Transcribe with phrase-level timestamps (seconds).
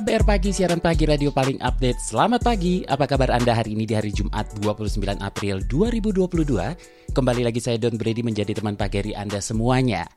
[0.00, 2.00] KBR Pagi, siaran pagi radio paling update.
[2.00, 7.12] Selamat pagi, apa kabar Anda hari ini di hari Jumat 29 April 2022?
[7.12, 10.08] Kembali lagi saya Don Brady menjadi teman pagi Anda semuanya.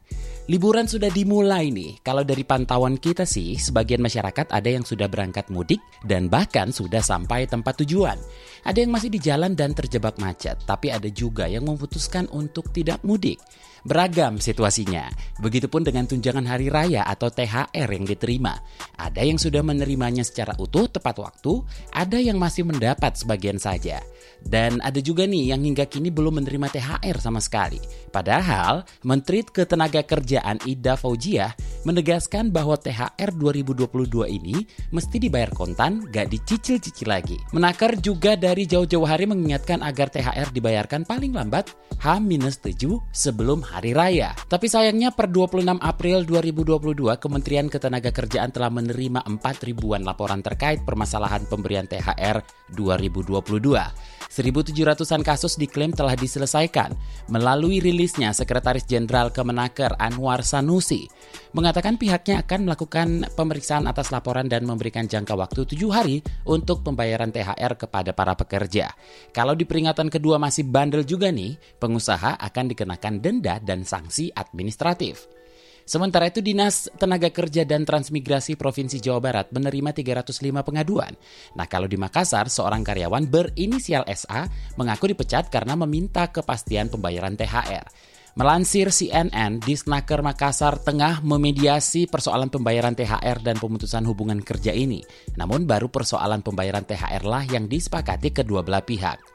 [0.47, 1.99] Liburan sudah dimulai nih.
[1.99, 7.03] Kalau dari pantauan kita sih, sebagian masyarakat ada yang sudah berangkat mudik dan bahkan sudah
[7.03, 8.15] sampai tempat tujuan.
[8.63, 13.03] Ada yang masih di jalan dan terjebak macet, tapi ada juga yang memutuskan untuk tidak
[13.03, 13.35] mudik.
[13.83, 15.11] Beragam situasinya.
[15.43, 18.55] Begitupun dengan tunjangan hari raya atau THR yang diterima.
[18.95, 21.59] Ada yang sudah menerimanya secara utuh tepat waktu,
[21.91, 23.99] ada yang masih mendapat sebagian saja.
[24.43, 27.79] Dan ada juga nih yang hingga kini belum menerima THR sama sekali.
[28.13, 31.55] Padahal, Menteri Ketenagakerjaan Ida Faujiah
[31.87, 34.63] menegaskan bahwa THR 2022 ini
[34.93, 37.37] mesti dibayar kontan, gak dicicil-cicil lagi.
[37.51, 41.71] Menakar juga dari jauh-jauh hari mengingatkan agar THR dibayarkan paling lambat
[42.03, 44.35] H-7 sebelum hari raya.
[44.51, 51.47] Tapi sayangnya per 26 April 2022 Kementerian Ketenagakerjaan telah menerima 4 ribuan laporan terkait permasalahan
[51.47, 52.43] pemberian THR
[52.75, 54.32] 2022.
[54.33, 56.97] 1.700-an kasus diklaim telah diselesaikan.
[57.29, 61.05] Melalui rilisnya, Sekretaris Jenderal Kemenaker Anwar Sanusi
[61.53, 67.29] mengatakan pihaknya akan melakukan pemeriksaan atas laporan dan memberikan jangka waktu tujuh hari untuk pembayaran
[67.29, 68.89] THR kepada para pekerja.
[69.29, 75.42] Kalau di peringatan kedua masih bandel juga nih, pengusaha akan dikenakan denda dan sanksi administratif.
[75.83, 81.11] Sementara itu Dinas Tenaga Kerja dan Transmigrasi Provinsi Jawa Barat menerima 305 pengaduan.
[81.59, 84.47] Nah kalau di Makassar, seorang karyawan berinisial SA
[84.79, 88.13] mengaku dipecat karena meminta kepastian pembayaran THR.
[88.33, 95.05] Melansir CNN, Disnaker Makassar tengah memediasi persoalan pembayaran THR dan pemutusan hubungan kerja ini.
[95.37, 99.32] Namun baru persoalan pembayaran THR lah yang disepakati kedua belah pihak.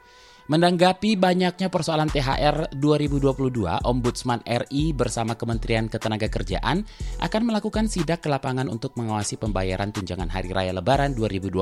[0.49, 6.81] Menanggapi banyaknya persoalan THR 2022, Ombudsman RI bersama Kementerian Ketenagakerjaan
[7.21, 11.53] akan melakukan sidak ke lapangan untuk mengawasi pembayaran tunjangan Hari Raya Lebaran 2022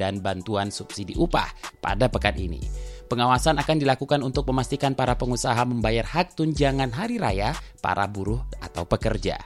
[0.00, 1.52] dan bantuan subsidi upah
[1.84, 2.64] pada pekan ini.
[3.12, 7.52] Pengawasan akan dilakukan untuk memastikan para pengusaha membayar hak tunjangan hari raya
[7.84, 9.36] para buruh atau pekerja.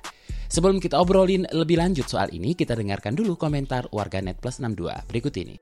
[0.47, 5.35] Sebelum kita obrolin lebih lanjut soal ini, kita dengarkan dulu komentar warganet plus 62 berikut
[5.35, 5.59] ini.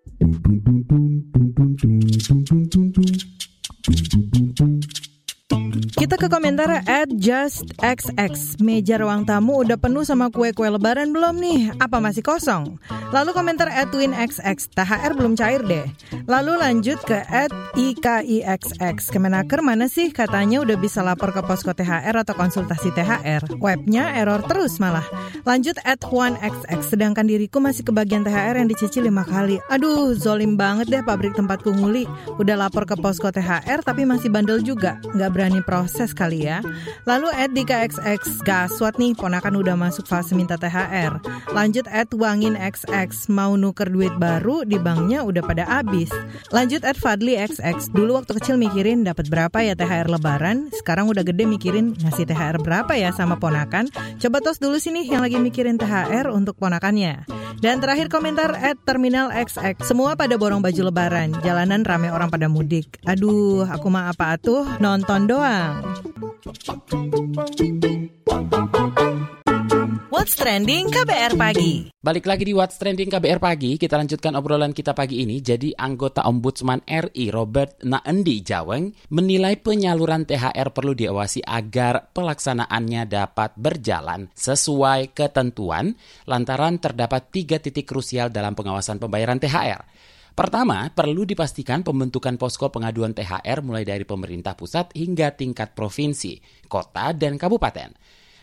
[6.27, 8.59] Ke komentar at justxx.
[8.59, 11.79] Meja ruang tamu udah penuh sama kue-kue lebaran belum nih?
[11.79, 12.83] Apa masih kosong?
[13.15, 14.75] Lalu komentar at twinxx.
[14.75, 15.87] THR belum cair deh.
[16.27, 19.15] Lalu lanjut ke at ikixx.
[19.15, 20.11] Kemenaker mana sih?
[20.11, 23.63] Katanya udah bisa lapor ke posko THR atau konsultasi THR.
[23.63, 25.07] Webnya error terus malah.
[25.47, 26.91] Lanjut at 1xx.
[26.91, 29.63] Sedangkan diriku masih kebagian THR yang dicicil lima kali.
[29.71, 32.03] Aduh, zolim banget deh pabrik tempatku nguli.
[32.35, 34.99] Udah lapor ke posko THR tapi masih bandel juga.
[35.15, 36.65] Nggak berani proses kali ya.
[37.05, 41.21] Lalu at Dika XX gaswat nih ponakan udah masuk fase minta THR.
[41.53, 46.09] Lanjut at Wangin XX mau nuker duit baru di banknya udah pada habis.
[46.49, 51.21] Lanjut at Fadli XX dulu waktu kecil mikirin dapat berapa ya THR lebaran, sekarang udah
[51.21, 53.93] gede mikirin ngasih THR berapa ya sama ponakan.
[54.17, 57.29] Coba tos dulu sini yang lagi mikirin THR untuk ponakannya.
[57.61, 59.81] Dan terakhir komentar at Terminal XX.
[59.81, 63.01] Semua pada borong baju lebaran, jalanan rame orang pada mudik.
[63.09, 66.06] Aduh, aku mah apa atuh nonton doang.
[70.07, 74.95] What's Trending KBR Pagi Balik lagi di What's Trending KBR Pagi, kita lanjutkan obrolan kita
[74.95, 75.43] pagi ini.
[75.43, 83.59] Jadi anggota Ombudsman RI Robert Naendi Jaweng menilai penyaluran THR perlu diawasi agar pelaksanaannya dapat
[83.59, 85.91] berjalan sesuai ketentuan
[86.31, 89.83] lantaran terdapat tiga titik krusial dalam pengawasan pembayaran THR.
[90.37, 96.37] Pertama, perlu dipastikan pembentukan posko pengaduan THR mulai dari pemerintah pusat hingga tingkat provinsi,
[96.69, 97.97] kota, dan kabupaten.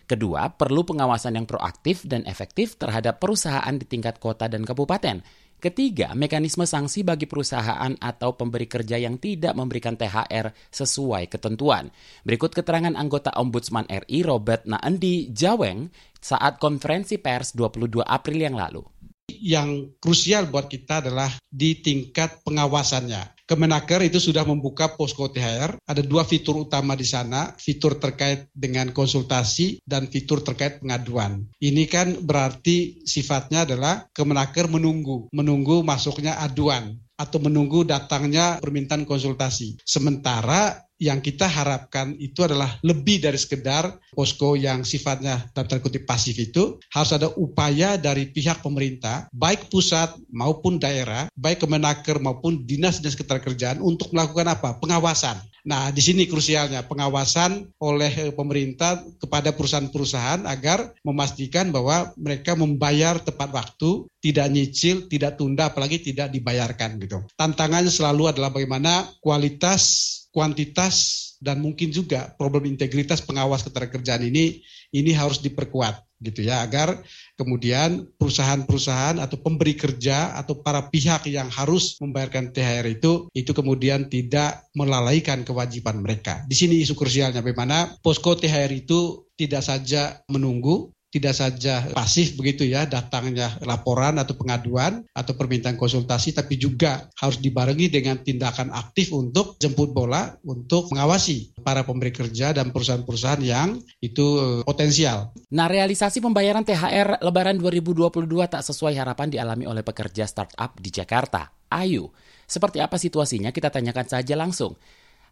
[0.10, 5.22] Kedua, perlu pengawasan yang proaktif dan efektif terhadap perusahaan di tingkat kota dan kabupaten.
[5.62, 11.94] Ketiga, mekanisme sanksi bagi perusahaan atau pemberi kerja yang tidak memberikan THR sesuai ketentuan.
[12.25, 18.93] Berikut keterangan anggota Ombudsman RI Robert Naendi Jaweng saat konferensi pers 22 April yang lalu.
[19.31, 25.75] Yang krusial buat kita adalah di tingkat pengawasannya Kemenaker itu sudah membuka posko THR.
[25.84, 31.44] Ada dua fitur utama di sana, fitur terkait dengan konsultasi dan fitur terkait pengaduan.
[31.60, 39.75] Ini kan berarti sifatnya adalah Kemenaker menunggu, menunggu masuknya aduan atau menunggu datangnya permintaan konsultasi.
[39.84, 46.39] Sementara yang kita harapkan itu adalah lebih dari sekedar posko yang sifatnya tanda kutip pasif
[46.39, 53.19] itu harus ada upaya dari pihak pemerintah baik pusat maupun daerah baik kemenaker maupun dinas-dinas
[53.19, 60.91] ketenagakerjaan untuk melakukan apa pengawasan Nah, di sini krusialnya pengawasan oleh pemerintah kepada perusahaan-perusahaan agar
[61.07, 67.23] memastikan bahwa mereka membayar tepat waktu, tidak nyicil, tidak tunda, apalagi tidak dibayarkan gitu.
[67.39, 74.63] Tantangannya selalu adalah bagaimana kualitas, kuantitas, dan mungkin juga problem integritas pengawas ketenagakerjaan ini
[74.95, 77.03] ini harus diperkuat gitu ya agar
[77.35, 84.07] kemudian perusahaan-perusahaan atau pemberi kerja atau para pihak yang harus membayarkan THR itu itu kemudian
[84.07, 86.47] tidak melalaikan kewajiban mereka.
[86.47, 92.65] Di sini isu krusialnya bagaimana posko THR itu tidak saja menunggu tidak saja pasif begitu
[92.65, 99.13] ya datangnya laporan atau pengaduan atau permintaan konsultasi tapi juga harus dibarengi dengan tindakan aktif
[99.13, 105.30] untuk jemput bola untuk mengawasi para pemberi kerja dan perusahaan-perusahaan yang itu eh, potensial.
[105.54, 111.54] Nah, realisasi pembayaran THR lebaran 2022 tak sesuai harapan dialami oleh pekerja startup di Jakarta.
[111.69, 112.10] Ayu,
[112.50, 114.74] seperti apa situasinya kita tanyakan saja langsung.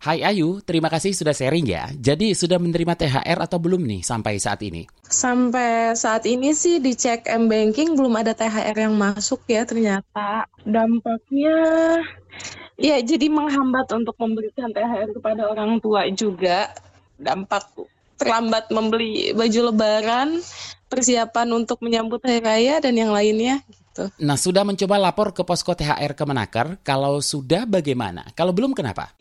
[0.02, 1.86] Hai Ayu, terima kasih sudah sharing ya.
[1.94, 4.90] Jadi sudah menerima THR atau belum nih sampai saat ini?
[5.06, 10.50] Sampai saat ini sih di cek M-Banking belum ada THR yang masuk ya ternyata.
[10.66, 11.54] Dampaknya
[12.82, 16.74] ya jadi menghambat untuk memberikan THR kepada orang tua juga.
[17.22, 17.70] Dampak
[18.18, 20.42] terlambat membeli baju lebaran,
[20.90, 24.10] persiapan untuk menyambut hari raya dan yang lainnya gitu.
[24.18, 26.82] Nah, sudah mencoba lapor ke posko THR Kemenaker?
[26.82, 28.26] Kalau sudah bagaimana?
[28.34, 29.14] Kalau belum kenapa?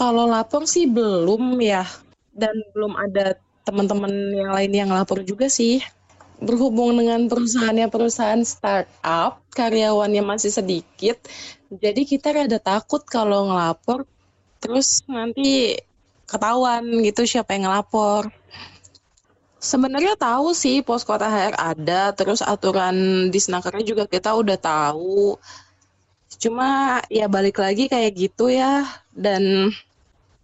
[0.00, 1.84] Kalau lapor sih belum ya,
[2.32, 3.36] dan belum ada
[3.68, 5.84] teman-teman yang lain yang lapor juga sih.
[6.40, 11.20] Berhubung dengan perusahaannya perusahaan startup, karyawannya masih sedikit,
[11.68, 14.08] jadi kita rada takut kalau ngelapor,
[14.56, 15.76] terus nanti
[16.24, 18.32] ketahuan gitu siapa yang ngelapor.
[19.60, 25.36] Sebenarnya tahu sih posko THR ada, terus aturan di Snakernya juga kita udah tahu.
[26.40, 29.68] Cuma ya balik lagi kayak gitu ya, dan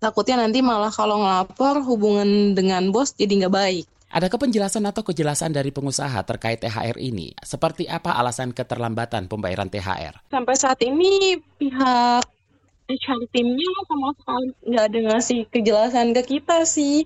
[0.07, 3.85] takutnya nanti malah kalau ngelapor hubungan dengan bos jadi nggak baik.
[4.07, 7.35] Adakah penjelasan atau kejelasan dari pengusaha terkait THR ini?
[7.43, 10.31] Seperti apa alasan keterlambatan pembayaran THR?
[10.31, 12.23] Sampai saat ini pihak
[12.87, 17.03] HR timnya sama sekali nggak ada ngasih kejelasan ke kita sih.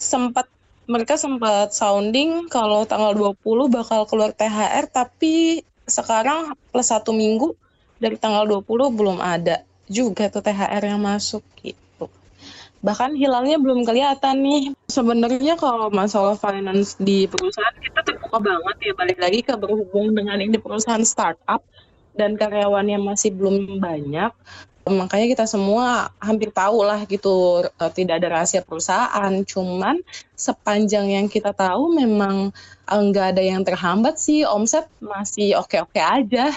[0.00, 0.48] Sempat
[0.88, 7.52] mereka sempat sounding kalau tanggal 20 bakal keluar THR tapi sekarang plus satu minggu
[8.00, 8.66] dari tanggal 20
[8.98, 11.81] belum ada juga tuh THR yang masuk gitu
[12.82, 14.62] bahkan hilalnya belum kelihatan nih.
[14.90, 20.42] Sebenarnya kalau masalah finance di perusahaan kita terbuka banget ya balik lagi ke berhubung dengan
[20.42, 21.62] ini perusahaan startup
[22.18, 24.34] dan karyawannya masih belum banyak.
[24.82, 29.32] Makanya kita semua hampir tahu lah gitu eh, tidak ada rahasia perusahaan.
[29.46, 30.02] Cuman
[30.34, 32.50] sepanjang yang kita tahu memang
[32.90, 36.50] enggak eh, ada yang terhambat sih omset masih oke-oke aja.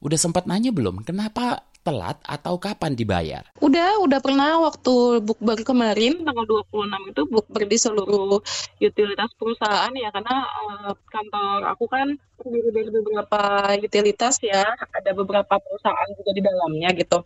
[0.00, 3.42] Udah sempat nanya belum kenapa telat atau kapan dibayar?
[3.64, 8.44] Udah, udah pernah waktu bukber kemarin tanggal 26 itu bukber di seluruh
[8.76, 13.40] utilitas perusahaan ya karena uh, kantor aku kan terdiri dari beberapa
[13.80, 17.24] utilitas ya, ada beberapa perusahaan juga di dalamnya gitu.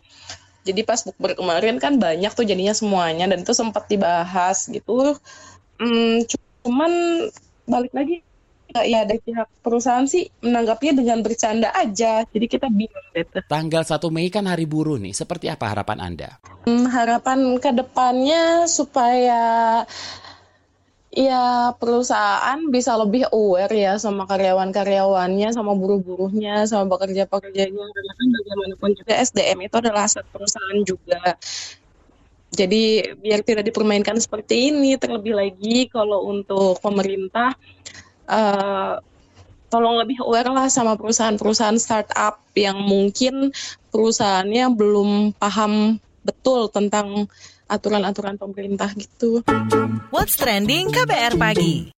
[0.63, 5.19] Jadi pas bukber kemarin kan banyak tuh jadinya semuanya dan itu sempat dibahas gitu.
[5.83, 6.23] Hmm,
[6.63, 6.93] cuman
[7.67, 8.23] balik lagi
[8.81, 12.25] ya dari pihak perusahaan sih menanggapnya dengan bercanda aja.
[12.25, 13.45] Jadi kita bingung gitu.
[13.45, 15.13] Tanggal 1 Mei kan hari buruh nih.
[15.13, 16.31] Seperti apa harapan Anda?
[16.65, 19.85] Hmm, harapan ke depannya supaya
[21.13, 27.85] ya perusahaan bisa lebih aware ya sama karyawan-karyawannya, sama buruh-buruhnya, sama pekerja-pekerjanya.
[27.85, 31.37] Karena kan bagaimanapun juga SDM itu adalah aset perusahaan juga.
[32.53, 37.57] Jadi biar tidak dipermainkan seperti ini, terlebih lagi kalau untuk pemerintah
[38.33, 38.97] uh,
[39.69, 43.53] tolong lebih aware lah sama perusahaan-perusahaan startup yang mungkin
[43.93, 47.29] perusahaannya belum paham betul tentang
[47.69, 49.41] aturan-aturan pemerintah gitu.
[50.13, 51.89] What's trending KBR pagi?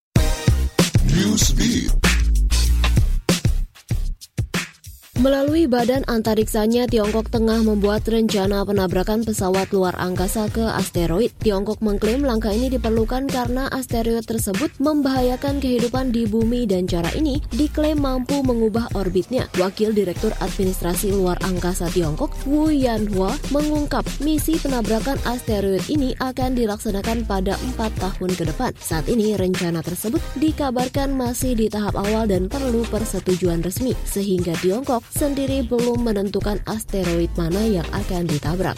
[5.24, 11.32] Melalui badan antariksanya, Tiongkok tengah membuat rencana penabrakan pesawat luar angkasa ke asteroid.
[11.40, 17.40] Tiongkok mengklaim langkah ini diperlukan karena asteroid tersebut membahayakan kehidupan di bumi dan cara ini
[17.56, 19.48] diklaim mampu mengubah orbitnya.
[19.56, 27.24] Wakil Direktur Administrasi Luar Angkasa Tiongkok, Wu Yanhua, mengungkap misi penabrakan asteroid ini akan dilaksanakan
[27.24, 28.76] pada empat tahun ke depan.
[28.76, 35.13] Saat ini rencana tersebut dikabarkan masih di tahap awal dan perlu persetujuan resmi, sehingga Tiongkok
[35.14, 38.74] sendiri belum menentukan asteroid mana yang akan ditabrak.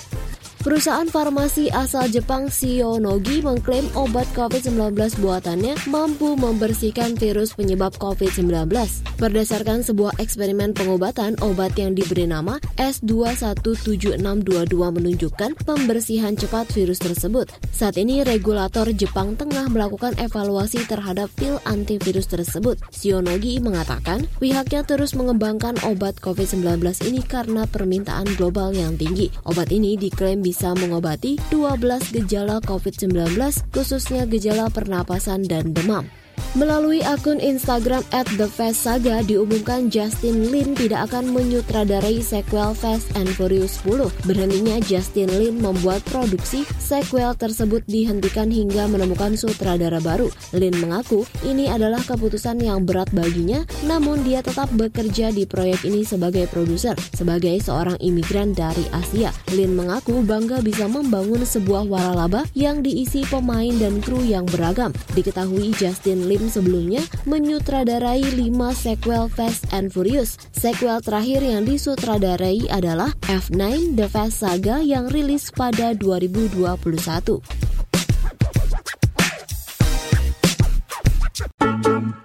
[0.67, 8.67] Perusahaan farmasi asal Jepang Shionogi mengklaim obat COVID-19 buatannya mampu membersihkan virus penyebab COVID-19.
[9.15, 17.47] Berdasarkan sebuah eksperimen pengobatan, obat yang diberi nama S217622 menunjukkan pembersihan cepat virus tersebut.
[17.71, 22.83] Saat ini regulator Jepang tengah melakukan evaluasi terhadap pil antivirus tersebut.
[22.91, 29.31] Shionogi mengatakan pihaknya terus mengembangkan obat COVID-19 ini karena permintaan global yang tinggi.
[29.47, 33.37] Obat ini diklaim bisa bisa mengobati 12 gejala COVID-19,
[33.77, 36.09] khususnya gejala pernapasan dan demam.
[36.53, 43.09] Melalui akun Instagram at The Fast Saga diumumkan Justin Lin tidak akan menyutradarai sequel Fast
[43.17, 44.13] and Furious 10.
[44.29, 50.29] Berhentinya Justin Lin membuat produksi sequel tersebut dihentikan hingga menemukan sutradara baru.
[50.53, 56.05] Lin mengaku ini adalah keputusan yang berat baginya, namun dia tetap bekerja di proyek ini
[56.05, 56.93] sebagai produser.
[57.17, 63.73] Sebagai seorang imigran dari Asia, Lin mengaku bangga bisa membangun sebuah waralaba yang diisi pemain
[63.81, 64.93] dan kru yang beragam.
[65.17, 70.37] Diketahui Justin Lin sebelumnya menyutradarai 5 sequel Fast and Furious.
[70.53, 77.66] Sequel terakhir yang disutradarai adalah F9 The Fast Saga yang rilis pada 2021.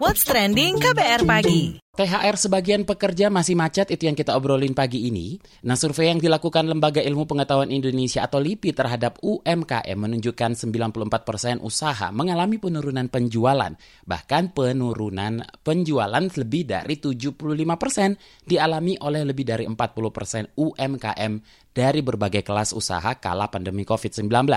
[0.01, 1.77] What's trending KBR pagi?
[1.93, 5.37] THR sebagian pekerja masih macet itu yang kita obrolin pagi ini.
[5.69, 12.09] Nah, survei yang dilakukan Lembaga Ilmu Pengetahuan Indonesia atau LIPI terhadap UMKM menunjukkan 94% usaha
[12.09, 13.77] mengalami penurunan penjualan.
[14.01, 21.33] Bahkan penurunan penjualan lebih dari 75% dialami oleh lebih dari 40% UMKM
[21.77, 24.49] dari berbagai kelas usaha kala pandemi COVID-19.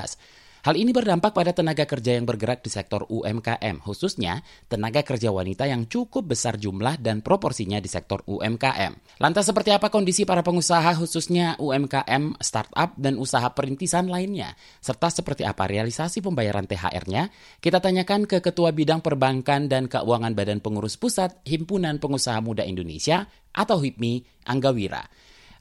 [0.65, 5.69] Hal ini berdampak pada tenaga kerja yang bergerak di sektor UMKM, khususnya tenaga kerja wanita
[5.69, 9.21] yang cukup besar jumlah dan proporsinya di sektor UMKM.
[9.21, 14.57] Lantas seperti apa kondisi para pengusaha khususnya UMKM, startup, dan usaha perintisan lainnya?
[14.81, 17.29] Serta seperti apa realisasi pembayaran THR-nya?
[17.61, 23.29] Kita tanyakan ke Ketua Bidang Perbankan dan Keuangan Badan Pengurus Pusat Himpunan Pengusaha Muda Indonesia
[23.53, 25.05] atau HIPMI, Angga Wira.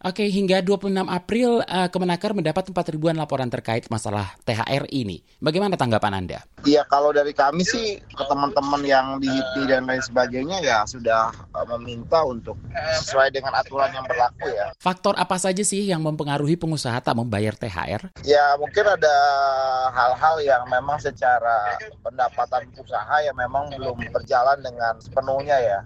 [0.03, 5.23] Oke, hingga 26 April uh, Kemenaker mendapat 4 ribuan laporan terkait masalah THR ini.
[5.39, 6.39] Bagaimana tanggapan Anda?
[6.67, 11.31] Iya, kalau dari kami sih ke teman-teman yang di HIPI dan lain sebagainya ya sudah
[11.55, 12.59] uh, meminta untuk
[12.99, 14.75] sesuai dengan aturan yang berlaku ya.
[14.75, 18.11] Faktor apa saja sih yang mempengaruhi pengusaha tak membayar THR?
[18.27, 19.15] Ya, mungkin ada
[19.95, 25.79] hal-hal yang memang secara pendapatan usaha yang memang belum berjalan dengan sepenuhnya ya.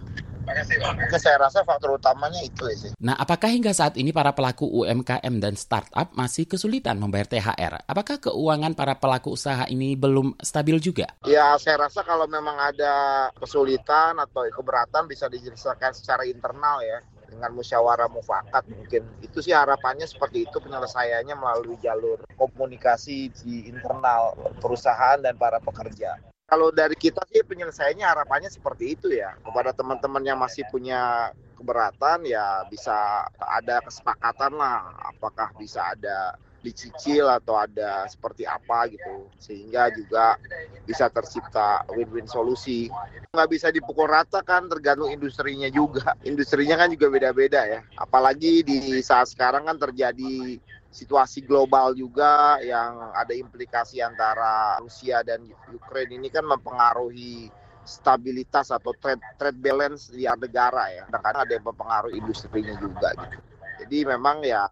[0.48, 2.90] Mungkin saya rasa faktor utamanya itu ya sih.
[2.98, 7.84] Nah, apakah hingga saat ini para pelaku UMKM dan startup masih kesulitan membayar THR?
[7.84, 11.08] Apakah keuangan para pelaku usaha ini belum stabil juga?
[11.28, 17.52] Ya, saya rasa kalau memang ada kesulitan atau keberatan bisa dijelaskan secara internal ya dengan
[17.52, 25.20] musyawarah mufakat mungkin itu sih harapannya seperti itu penyelesaiannya melalui jalur komunikasi di internal perusahaan
[25.20, 26.16] dan para pekerja
[26.48, 29.36] kalau dari kita sih penyelesaiannya harapannya seperti itu ya.
[29.44, 31.28] Kepada teman-teman yang masih punya
[31.60, 39.28] keberatan ya bisa ada kesepakatan lah apakah bisa ada dicicil atau ada seperti apa gitu.
[39.36, 40.40] Sehingga juga
[40.88, 42.88] bisa tercipta win-win solusi.
[43.28, 46.16] Nggak bisa dipukul rata kan tergantung industrinya juga.
[46.24, 47.80] Industrinya kan juga beda-beda ya.
[48.00, 50.56] Apalagi di saat sekarang kan terjadi
[50.98, 57.46] situasi global juga yang ada implikasi antara Rusia dan Ukraina ini kan mempengaruhi
[57.86, 61.06] stabilitas atau trade trade balance di negara ya.
[61.06, 63.38] Kadang-kadang ada yang mempengaruhi industrinya juga gitu.
[63.78, 64.66] Jadi memang ya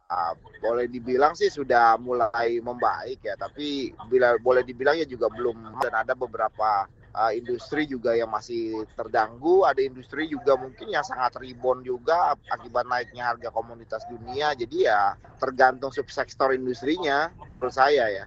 [0.59, 5.95] boleh dibilang sih sudah mulai membaik ya, tapi bila boleh dibilang ya juga belum dan
[5.95, 11.82] ada beberapa uh, industri juga yang masih terganggu, ada industri juga mungkin yang sangat rebound
[11.82, 14.52] juga akibat naiknya harga komoditas dunia.
[14.52, 18.25] Jadi ya tergantung subsektor industrinya menurut saya ya.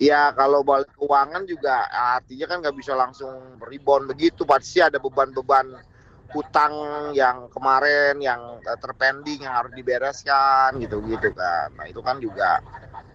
[0.00, 5.76] Ya kalau balik keuangan juga artinya kan nggak bisa langsung rebound begitu, pasti ada beban-beban
[6.30, 6.72] utang
[7.10, 11.74] yang kemarin yang terpending yang harus dibereskan gitu-gitu kan.
[11.74, 12.62] Nah itu kan juga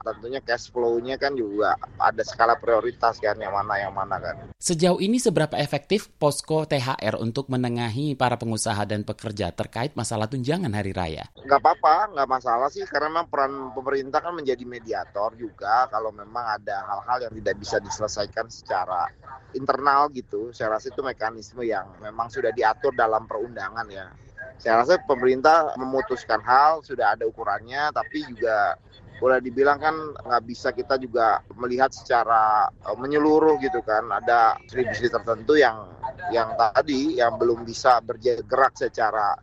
[0.04, 4.36] tentunya cash flow-nya kan juga ada skala prioritas kan yang mana yang mana kan.
[4.62, 10.72] Sejauh ini seberapa efektif posko THR untuk menengahi para pengusaha dan pekerja terkait masalah tunjangan
[10.74, 11.26] hari raya?
[11.42, 16.62] Nggak apa-apa, nggak masalah sih karena memang peran pemerintah kan menjadi mediator juga kalau memang
[16.62, 19.10] ada hal-hal yang tidak bisa diselesaikan secara
[19.56, 20.52] internal gitu.
[20.52, 24.10] Saya rasa itu mekanisme yang memang sudah diatur dalam perundangan ya.
[24.56, 28.80] Saya rasa pemerintah memutuskan hal sudah ada ukurannya, tapi juga
[29.16, 34.12] boleh dibilang kan nggak bisa kita juga melihat secara uh, menyeluruh gitu kan.
[34.12, 35.88] Ada industri tertentu yang
[36.34, 39.36] yang tadi yang belum bisa bergerak secara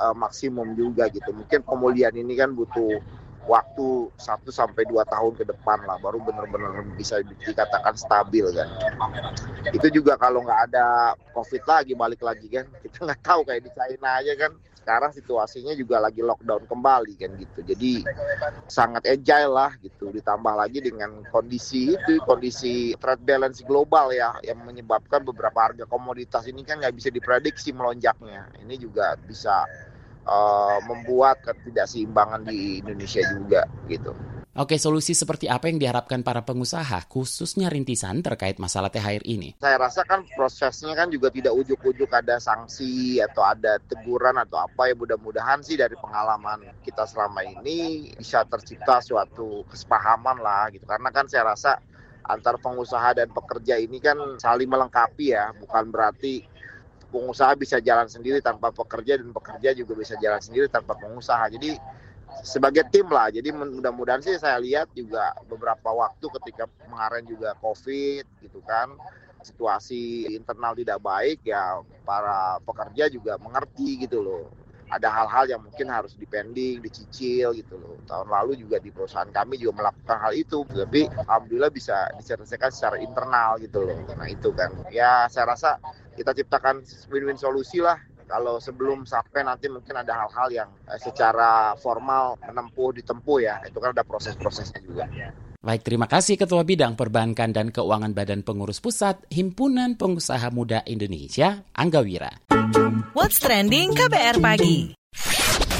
[0.00, 1.30] uh, maksimum juga gitu.
[1.34, 3.00] Mungkin pemulihan ini kan butuh
[3.48, 8.68] waktu 1 sampai dua tahun ke depan lah baru benar-benar bisa dikatakan stabil kan.
[9.72, 12.68] Itu juga kalau nggak ada covid lagi balik lagi kan.
[12.84, 14.52] Kita nggak tahu kayak di China aja kan
[14.88, 17.60] sekarang situasinya juga lagi lockdown kembali kan gitu.
[17.60, 18.08] Jadi
[18.72, 20.08] sangat agile lah gitu.
[20.08, 26.48] Ditambah lagi dengan kondisi itu, kondisi trade balance global ya yang menyebabkan beberapa harga komoditas
[26.48, 28.48] ini kan nggak bisa diprediksi melonjaknya.
[28.64, 29.68] Ini juga bisa
[30.24, 34.16] uh, membuat ketidakseimbangan di Indonesia juga gitu.
[34.58, 39.54] Oke, solusi seperti apa yang diharapkan para pengusaha, khususnya rintisan terkait masalah THR ini?
[39.62, 44.90] Saya rasa kan prosesnya kan juga tidak ujuk-ujuk ada sanksi atau ada teguran atau apa
[44.90, 50.90] ya mudah-mudahan sih dari pengalaman kita selama ini bisa tercipta suatu kesepahaman lah gitu.
[50.90, 51.78] Karena kan saya rasa
[52.26, 56.42] antar pengusaha dan pekerja ini kan saling melengkapi ya, bukan berarti
[57.14, 61.46] pengusaha bisa jalan sendiri tanpa pekerja dan pekerja juga bisa jalan sendiri tanpa pengusaha.
[61.46, 61.78] Jadi
[62.42, 63.30] sebagai tim lah.
[63.32, 68.94] Jadi mudah-mudahan sih saya lihat juga beberapa waktu ketika kemarin juga COVID gitu kan
[69.42, 74.46] situasi internal tidak baik ya para pekerja juga mengerti gitu loh.
[74.88, 78.00] Ada hal-hal yang mungkin harus dipending, dicicil gitu loh.
[78.08, 82.96] Tahun lalu juga di perusahaan kami juga melakukan hal itu, tapi alhamdulillah bisa diselesaikan secara
[82.96, 84.00] internal gitu loh.
[84.16, 85.76] Nah itu kan, ya saya rasa
[86.16, 86.80] kita ciptakan
[87.12, 92.92] win-win solusi lah kalau sebelum sampai nanti mungkin ada hal-hal yang eh, secara formal menempuh
[93.00, 95.08] ditempuh ya itu kan ada proses-prosesnya juga.
[95.58, 101.66] Baik, terima kasih Ketua Bidang Perbankan dan Keuangan Badan Pengurus Pusat Himpunan Pengusaha Muda Indonesia,
[101.74, 102.30] Angga Wira.
[103.10, 104.94] What's trending KBR pagi?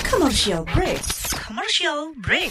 [0.02, 0.99] Commercial break.
[1.47, 2.50] Commercial break.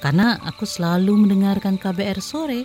[0.00, 2.64] karena aku selalu mendengarkan KBR sore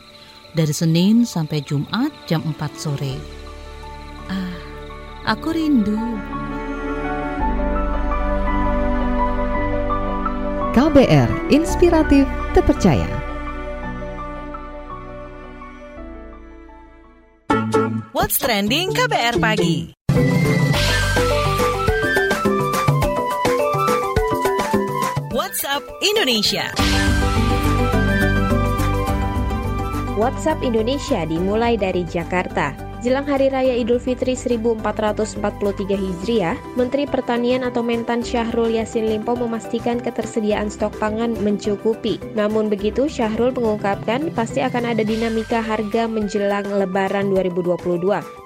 [0.55, 3.15] dari Senin sampai Jumat jam 4 sore.
[4.31, 4.57] Ah,
[5.35, 5.99] aku rindu.
[10.75, 13.07] KBR Inspiratif Terpercaya.
[18.15, 19.95] What's trending KBR pagi?
[25.35, 27.14] WhatsApp Indonesia.
[30.15, 32.84] WhatsApp Indonesia dimulai dari Jakarta.
[33.05, 35.37] Jelang Hari Raya Idul Fitri 1443
[35.93, 42.17] Hijriah, Menteri Pertanian atau Mentan Syahrul Yassin Limpo memastikan ketersediaan stok pangan mencukupi.
[42.33, 47.77] Namun begitu, Syahrul mengungkapkan pasti akan ada dinamika harga menjelang Lebaran 2022.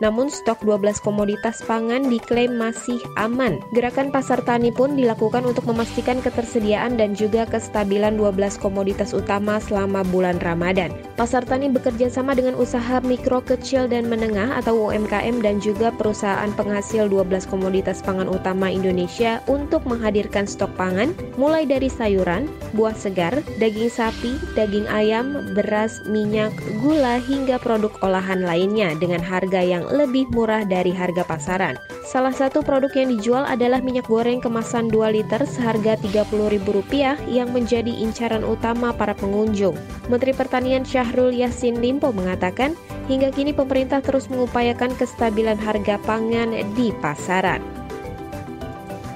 [0.04, 3.64] Namun stok 12 komoditas pangan diklaim masih aman.
[3.72, 10.04] Gerakan pasar tani pun dilakukan untuk memastikan ketersediaan dan juga kestabilan 12 komoditas utama selama
[10.12, 10.92] bulan Ramadan.
[11.16, 16.50] Pasar tani bekerja sama dengan usaha mikro kecil dan menengah atau UMKM dan juga perusahaan
[16.56, 23.36] penghasil 12 komoditas pangan utama Indonesia untuk menghadirkan stok pangan mulai dari sayuran, buah segar,
[23.62, 30.26] daging sapi, daging ayam, beras, minyak, gula hingga produk olahan lainnya dengan harga yang lebih
[30.34, 31.76] murah dari harga pasaran.
[32.10, 37.92] Salah satu produk yang dijual adalah minyak goreng kemasan 2 liter seharga Rp30.000 yang menjadi
[37.92, 39.78] incaran utama para pengunjung.
[40.10, 42.74] Menteri Pertanian Syahrul Yassin Limpo mengatakan,
[43.10, 47.60] hingga kini pemerintah terus mengupayakan kestabilan harga pangan di pasaran.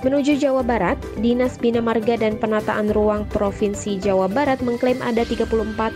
[0.03, 5.47] Menuju Jawa Barat, Dinas Bina Marga dan Penataan Ruang Provinsi Jawa Barat mengklaim ada 34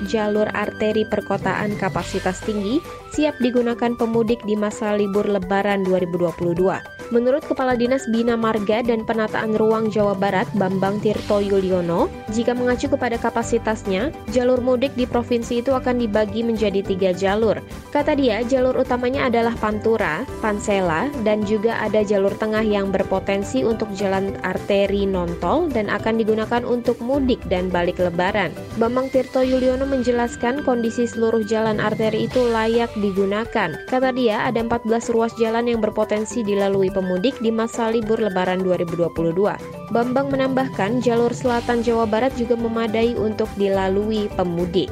[0.07, 2.79] jalur arteri perkotaan kapasitas tinggi
[3.11, 6.96] siap digunakan pemudik di masa libur Lebaran 2022.
[7.07, 12.91] Menurut Kepala Dinas Bina Marga dan Penataan Ruang Jawa Barat, Bambang Tirto Yuliono, jika mengacu
[12.91, 17.63] kepada kapasitasnya, jalur mudik di provinsi itu akan dibagi menjadi tiga jalur.
[17.95, 23.87] Kata dia, jalur utamanya adalah Pantura, Pansela, dan juga ada jalur tengah yang berpotensi untuk
[23.95, 28.51] jalan arteri non-tol dan akan digunakan untuk mudik dan balik lebaran.
[28.75, 33.79] Bambang Tirto Yuliono menjelaskan kondisi seluruh jalan arteri itu layak digunakan.
[33.87, 39.37] Kata dia, ada 14 ruas jalan yang berpotensi dilalui pemudik di masa libur lebaran 2022.
[39.93, 44.89] Bambang menambahkan jalur selatan Jawa Barat juga memadai untuk dilalui pemudik.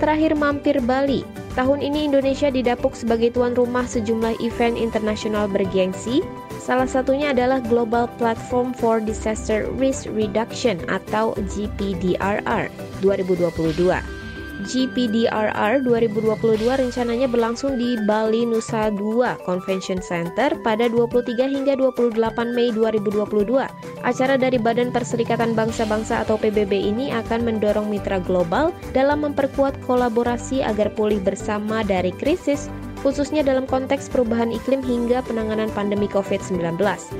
[0.00, 1.28] Terakhir mampir Bali.
[1.52, 6.24] Tahun ini Indonesia didapuk sebagai tuan rumah sejumlah event internasional bergengsi.
[6.56, 12.70] Salah satunya adalah Global Platform for Disaster Risk Reduction atau GPDRR
[13.02, 14.17] 2022.
[14.66, 22.18] GPDRR 2022 rencananya berlangsung di Bali Nusa Dua Convention Center pada 23 hingga 28
[22.50, 23.46] Mei 2022.
[24.02, 30.66] Acara dari Badan Perserikatan Bangsa-Bangsa atau PBB ini akan mendorong mitra global dalam memperkuat kolaborasi
[30.66, 32.66] agar pulih bersama dari krisis
[33.00, 36.78] khususnya dalam konteks perubahan iklim hingga penanganan pandemi COVID-19.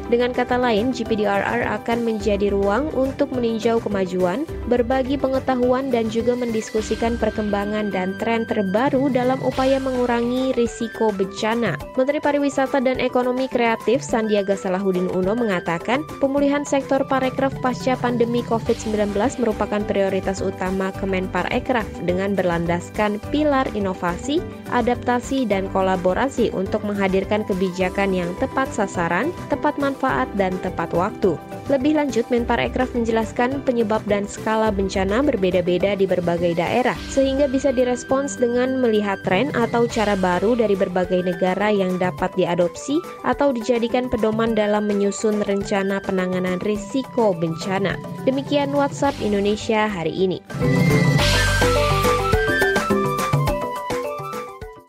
[0.09, 7.21] Dengan kata lain, GPDRR akan menjadi ruang untuk meninjau kemajuan, berbagi pengetahuan, dan juga mendiskusikan
[7.21, 11.79] perkembangan dan tren terbaru dalam upaya mengurangi risiko bencana.
[11.95, 19.15] Menteri Pariwisata dan Ekonomi Kreatif Sandiaga Salahuddin Uno mengatakan, pemulihan sektor parekraf pasca pandemi COVID-19
[19.41, 28.69] merupakan prioritas utama Kemenparekraf dengan berlandaskan pilar inovasi, adaptasi, kolaborasi untuk menghadirkan kebijakan yang tepat
[28.73, 31.37] sasaran, tepat manfaat, dan tepat waktu.
[31.69, 38.41] Lebih lanjut, Menparekraf menjelaskan penyebab dan skala bencana berbeda-beda di berbagai daerah, sehingga bisa direspons
[38.41, 42.97] dengan melihat tren atau cara baru dari berbagai negara yang dapat diadopsi
[43.29, 48.01] atau dijadikan pedoman dalam menyusun rencana penanganan risiko bencana.
[48.25, 50.41] Demikian WhatsApp Indonesia hari ini.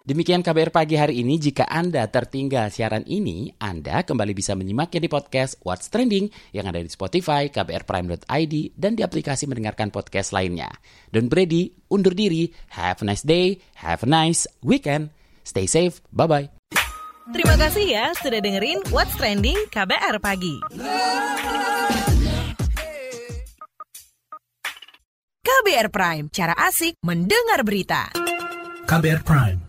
[0.10, 1.38] Demikian KBR pagi hari ini.
[1.38, 6.82] Jika Anda tertinggal siaran ini, Anda kembali bisa menyimaknya di podcast What's Trending yang ada
[6.82, 10.74] di Spotify, kbrprime.id, dan di aplikasi mendengarkan podcast lainnya.
[11.14, 12.50] Don Brady, undur diri.
[12.74, 15.14] Have a nice day, have a nice weekend.
[15.46, 16.50] Stay safe, bye-bye.
[17.30, 20.58] Terima kasih ya sudah dengerin What's Trending KBR Pagi.
[25.46, 28.10] KBR Prime, cara asik mendengar berita.
[28.90, 29.69] KBR Prime,